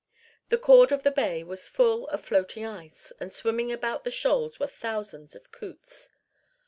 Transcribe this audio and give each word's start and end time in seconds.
The 0.49 0.57
chord 0.57 0.91
of 0.91 1.03
the 1.03 1.11
bay 1.11 1.43
was 1.43 1.67
full 1.67 2.07
of 2.07 2.25
floating 2.25 2.65
ice, 2.65 3.13
and 3.19 3.31
swimming 3.31 3.71
about 3.71 4.03
the 4.03 4.09
shoals 4.09 4.59
were 4.59 4.65
thousands 4.65 5.35
of 5.35 5.51
coots. 5.51 6.09